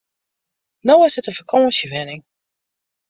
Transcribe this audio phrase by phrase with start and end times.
[0.85, 2.21] No is it in fakânsjewenning.